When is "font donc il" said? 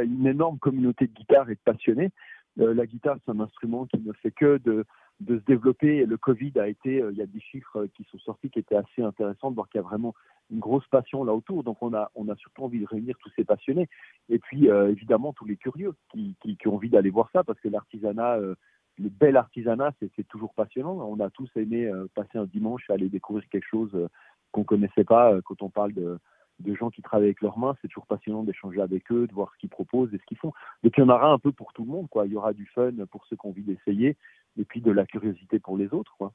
30.38-31.00